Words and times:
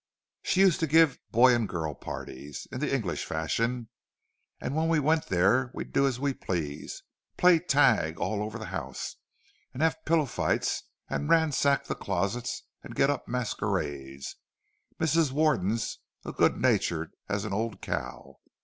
She 0.41 0.61
used 0.61 0.79
to 0.79 0.87
give 0.87 1.19
'boy 1.29 1.53
and 1.53 1.69
girl' 1.69 1.93
parties, 1.93 2.67
in 2.71 2.79
the 2.79 2.91
English 2.91 3.23
fashion; 3.23 3.89
and 4.59 4.75
when 4.75 4.89
we 4.89 4.99
went 4.99 5.27
there 5.27 5.69
we'd 5.75 5.93
do 5.93 6.07
as 6.07 6.19
we 6.19 6.33
please—play 6.33 7.59
tag 7.59 8.17
all 8.19 8.41
over 8.41 8.57
the 8.57 8.65
house, 8.73 9.17
and 9.75 9.83
have 9.83 10.03
pillow 10.03 10.25
fights, 10.25 10.81
and 11.07 11.29
ransack 11.29 11.85
the 11.85 11.93
closets 11.93 12.63
and 12.81 12.95
get 12.95 13.11
up 13.11 13.27
masquerades! 13.27 14.37
Mrs. 14.99 15.31
Warden's 15.31 15.99
as 16.25 16.33
good 16.33 16.57
natured 16.57 17.11
as 17.29 17.45
an 17.45 17.53
old 17.53 17.79
cow. 17.79 18.39